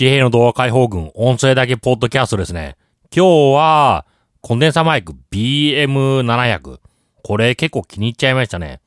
[0.00, 2.78] 地平の動画解放軍音声だけポッドキャストですね。
[3.14, 4.06] 今日は、
[4.40, 6.80] コンデンサマイク BM700。
[7.22, 8.80] これ結構気に入っちゃいましたね。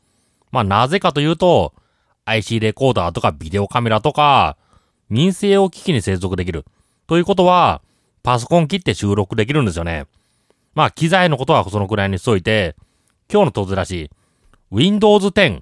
[0.52, 1.76] まあなぜかというと、
[2.26, 4.58] IC レコーダーとかビデオカメラとか、
[5.08, 6.66] 民生用機器に接続できる。
[7.06, 7.84] ということは、
[8.24, 10.08] パソコン切って収録できるんですよね。
[10.74, 12.76] まあ機材のことはそのくらいにしといて、
[13.32, 14.10] 今日の当然らし、
[14.72, 15.62] Windows 10、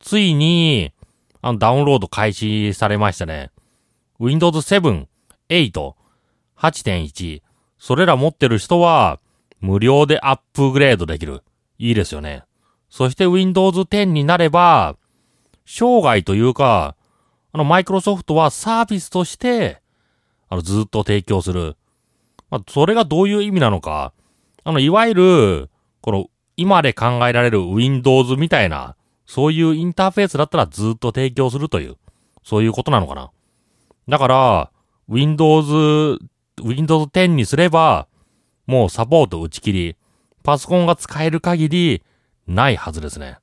[0.00, 0.92] ついに、
[1.40, 3.50] あの、ダウンロード開始されましたね。
[4.20, 5.06] Windows 7、
[5.48, 5.94] 8、
[6.56, 7.42] 8.1、
[7.78, 9.18] それら持ってる人は、
[9.60, 11.42] 無料でアップグレードできる。
[11.78, 12.44] いいですよね。
[12.90, 14.96] そして Windows 10になれば、
[15.66, 16.94] 生涯というか、
[17.52, 19.80] あの、マイクロソフトはサービスとして、
[20.48, 21.76] あの、ずっと提供する。
[22.50, 24.12] まあ、それがどういう意味なのか。
[24.62, 26.26] あの、いわゆる、この、
[26.56, 28.96] 今で考えられる Windows みたいな、
[29.26, 31.96] そういうインターフェースだったらずっと提供するという、
[32.44, 33.30] そういうことなのかな。
[34.08, 34.70] だから、
[35.08, 36.18] Windows、
[36.62, 38.06] Windows 10にすれば、
[38.66, 39.96] もうサポート打ち切り、
[40.42, 42.02] パソコンが使える限り、
[42.46, 43.38] ないはずですね。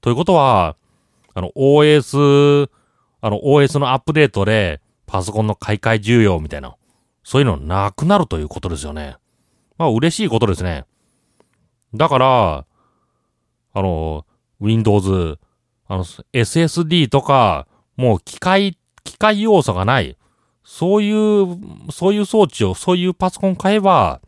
[0.00, 0.76] ということは、
[1.34, 2.68] あの、OS、
[3.20, 6.74] あの、OS のアップデートで、パソコンの買い替え需要みたいな、
[7.22, 9.16] そういうのなくなるということですよね。
[9.78, 10.84] まあ、嬉しいことですね。
[11.94, 12.66] だから、
[13.74, 14.26] あの、
[14.60, 15.38] Windows、
[15.86, 20.16] あの、SSD とか、もう機械、機械要素がない、
[20.64, 21.58] そういう、
[21.90, 24.20] そういう装置を、そういうパソコン買えば、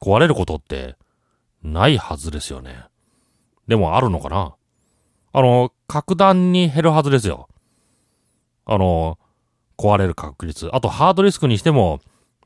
[0.00, 0.96] 壊れることって
[1.62, 2.84] ないはずですよね。
[3.68, 4.54] でもあるのかな
[5.32, 7.48] あの、格段に減るはずですよ。
[8.64, 9.18] あの、
[9.78, 10.68] 壊れる確率。
[10.72, 12.00] あとハードディスクにしても、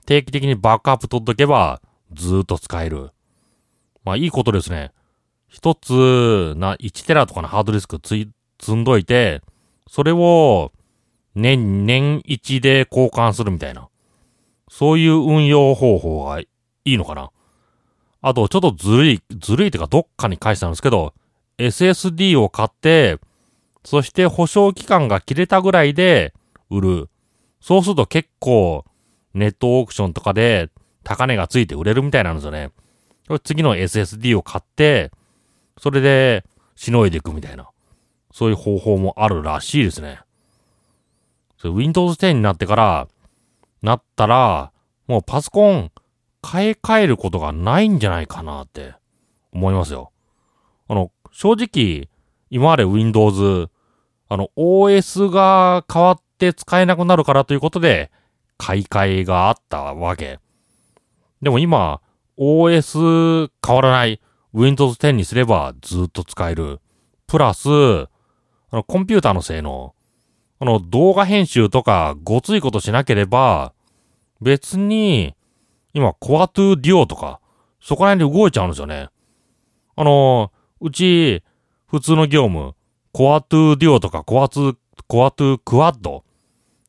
[0.07, 1.81] 定期的にバックアップ取っとけば、
[2.13, 3.11] ずっと使える。
[4.05, 4.93] まあいいことですね。
[5.49, 9.41] 一つ、な、1テラとかのハードディスクつい、積んどいて、
[9.89, 10.73] それを、
[11.35, 13.89] 年、年1で交換するみたいな。
[14.69, 16.49] そういう運用方法がい
[16.85, 17.31] いのかな？
[18.23, 21.13] あと、ちょっとずるい、ずるいってかどっかに返したんですけど、
[21.59, 23.19] SSD を買って、
[23.85, 26.33] そして保証期間が切れたぐらいで
[26.71, 27.09] 売る。
[27.61, 28.85] そうすると結構、
[29.35, 30.71] ネットオークションとかで
[31.03, 32.71] 高値がついて売れるみたいなんですよね。
[33.43, 35.11] 次の SSD を買って、
[35.79, 36.45] それで
[36.77, 37.69] しのいでいくみたいな。
[38.33, 40.21] そういう方法もあるらしいですね。
[41.59, 43.09] それ Windows 10になってから、
[43.83, 44.73] なったら、
[45.07, 45.91] もうパソコン
[46.43, 48.95] 買い替えることがないんじゃないかなって
[49.53, 50.13] 思いますよ。
[50.89, 52.09] あの、正直、
[52.51, 53.69] 今まで Windows、
[54.29, 58.11] あの、OS が変わって使えなくなるからということで、
[58.59, 60.39] 買い替えがあったわけ。
[61.43, 62.01] でも今、
[62.39, 64.21] OS 変わらない
[64.53, 66.81] Windows 10にすればずっと使える。
[67.27, 68.09] プラス、あ
[68.73, 69.95] の、コンピューターの性能。
[70.61, 73.73] あの、動画編集とかごついことしなければ、
[74.41, 75.35] 別に、
[75.93, 77.41] 今、 Core 2 Duo とか、
[77.81, 79.09] そこら辺で動いちゃうんですよね。
[79.97, 81.43] あの、うち、
[81.87, 82.75] 普通の業務、
[83.13, 86.25] Core 2 Duo とか、 Core 2、Core 2 Quad、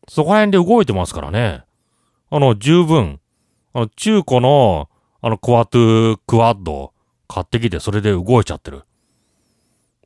[0.07, 1.63] そこら辺で動いてますからね。
[2.29, 3.19] あの、十分、
[3.73, 4.89] あの、中古の、
[5.21, 6.94] あの、 Core 2 Quad、
[7.27, 8.83] 買ってきて、それで動いちゃってる。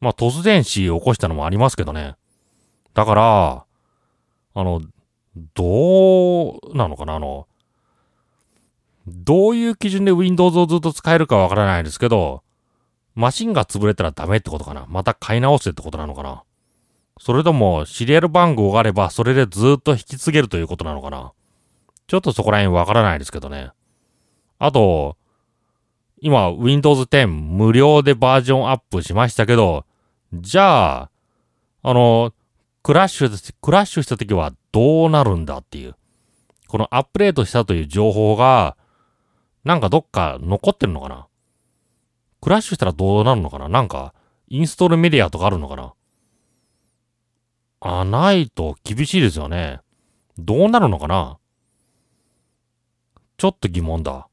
[0.02, 2.16] まあ、突然死起こしたのもありますけどね。
[3.00, 3.66] だから、
[4.56, 4.82] あの、
[5.54, 7.48] どうなのかなあの、
[9.08, 12.44] どういう基準で Windows をずっと使えるかわからないですけど、
[13.16, 14.86] マシンが潰れたらダメってことかな。
[14.90, 16.44] また買い直せってことなのかな。
[17.22, 21.32] それとも、シリアル番号があれば、それでずっと引き継げるということなのかな。
[22.08, 23.72] ちょっとそこら辺わからないですけどね。
[24.58, 25.16] あと、
[26.20, 29.86] 今、Windows 10無料でバージョンアップしましたけど、
[30.34, 31.10] じゃあ、
[31.82, 32.34] あの、
[32.84, 35.96] クラッシュ、クラッシュした時はどうなるんだっていう。
[36.68, 38.78] このアップデートしたという情報が、
[39.64, 41.28] なんかどっか残ってるのかな
[42.42, 44.14] クラッシュしたらどうなるのかななんか、
[44.48, 45.94] インストールメディアとかあるのかな
[47.82, 49.80] あ、ないと厳しいですよね。
[50.38, 51.38] どうなるのかな
[53.38, 54.28] ちょっと疑問だ。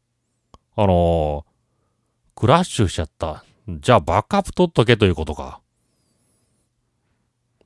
[0.77, 1.45] あのー、
[2.35, 3.45] クラッシュしちゃった。
[3.69, 5.61] じゃあバックアップ取っとけということか。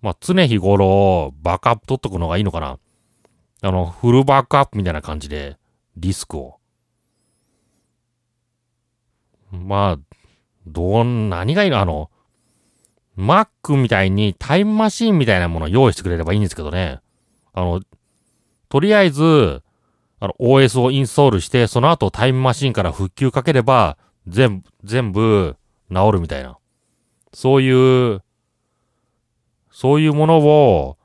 [0.03, 2.79] まあ、常日頃、バックアップ取っとくのがいいのかな。
[3.63, 5.59] あの、フルバックアップみたいな感じで、
[5.97, 6.59] リスクを。
[9.51, 9.99] まあ、
[10.67, 11.81] どう、何がいいの？
[11.81, 12.11] あの、
[13.19, 17.01] Mac みたいにタイムマシーンみたいなものを用意してくれればいいんですけどね。
[17.53, 17.83] あの、
[18.69, 19.63] とりあえず、
[20.21, 25.57] あの、OS をインストールして、その後タイムマシンから復旧かければ、全部、全部
[25.93, 26.57] 治るみたいな。
[27.35, 28.23] そういう、
[29.81, 30.99] そういうものを、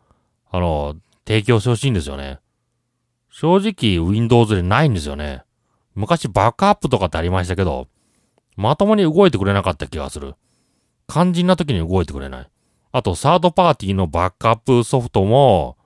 [0.52, 2.40] あの、提供してほしいんですよね。
[3.30, 5.44] 正直 Windows でないんですよね。
[5.94, 7.88] 昔バックアップとかってありましたけど、
[8.58, 10.36] まともに動いてくれなかった気がする。
[11.08, 12.50] 肝心な時に動いてくれない。
[12.92, 15.78] あと、サードパーティーのバックアップソフトも、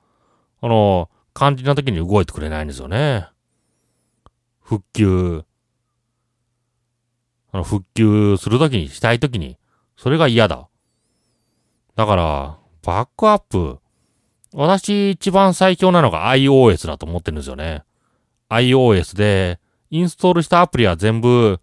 [0.59, 3.27] あの、肝心な時に動いてくれないんですよね。
[4.63, 5.45] 復旧。
[7.51, 9.59] あの、復旧するときに、したいときに、
[9.95, 10.67] それが嫌だ。
[11.95, 13.79] だから、バックアップ、
[14.53, 17.83] 私一番最強なのが iOS だと思ってるんですよね。
[18.49, 19.59] iOS で、
[19.91, 21.59] インストールしたアプリは全部、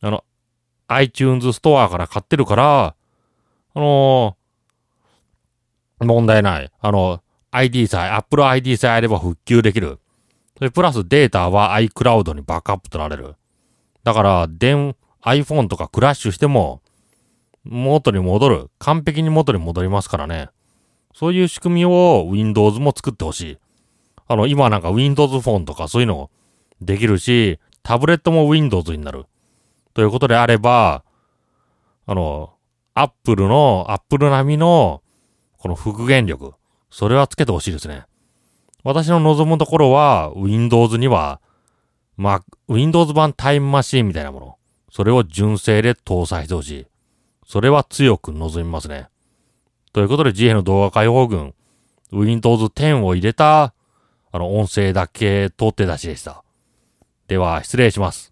[0.00, 0.24] あの、
[0.88, 2.94] iTunes ストアから買ってるから、
[3.74, 6.70] あのー、問題ない。
[6.80, 7.22] あの、
[7.52, 9.98] ID さえ、Apple ID さえあれば復旧できる。
[10.58, 13.34] それプラスデータは iCloud にバックアップ取られる。
[14.02, 16.82] だから、電、iPhone とかクラッシュしても、
[17.64, 18.70] 元に戻る。
[18.78, 20.48] 完璧に元に戻りますからね。
[21.14, 23.58] そういう仕組みを Windows も作ってほしい。
[24.26, 26.30] あの、今なんか Windows フォンとかそういうの
[26.80, 29.26] できるし、タブレットも Windows になる。
[29.94, 31.04] ということであれば、
[32.06, 32.54] あの、
[32.94, 35.02] Apple の、Apple 並みの、
[35.58, 36.54] この復元力。
[36.90, 38.04] それはつけてほしいですね。
[38.82, 41.40] 私の望むところは、Windows には、
[42.16, 44.56] まあ、Windows 版タイムマシーンみたいなもの。
[44.90, 46.86] それを純正で搭載してほしい。
[47.50, 49.08] それは強く望みますね。
[49.92, 51.52] ということで自衛の動画解放軍、
[52.12, 53.74] Windows 10を入れた、
[54.30, 56.44] あの、音声だけ取って出しでした。
[57.26, 58.29] では、失礼します。